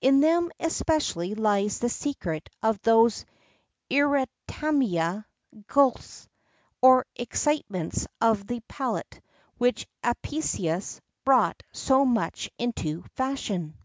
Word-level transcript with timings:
In 0.00 0.20
them 0.20 0.52
especially 0.60 1.34
lies 1.34 1.80
the 1.80 1.88
secret 1.88 2.48
of 2.62 2.80
those 2.82 3.24
irritamenta 3.90 5.24
gulæ, 5.58 6.28
or 6.80 7.04
excitements 7.16 8.06
of 8.20 8.46
the 8.46 8.60
palate, 8.68 9.20
which 9.58 9.88
Apicius 10.04 11.00
brought 11.24 11.64
so 11.72 12.04
much 12.04 12.48
into 12.58 13.02
fashion. 13.16 13.76